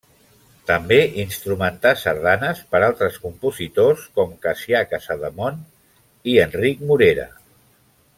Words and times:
També 0.69 0.95
instrumentà 1.23 1.91
sardanes 2.03 2.63
per 2.75 2.81
altres 2.87 3.19
compositors, 3.27 4.07
com 4.21 4.33
Cassià 4.47 4.81
Casademont 4.95 5.61
i 6.33 6.39
Enric 6.47 6.83
Morera. 6.93 7.29